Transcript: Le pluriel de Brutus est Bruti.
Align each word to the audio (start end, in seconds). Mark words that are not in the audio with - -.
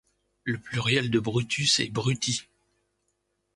Le 0.45 0.57
pluriel 0.57 1.11
de 1.11 1.19
Brutus 1.19 1.79
est 1.79 1.93
Bruti. 1.93 2.47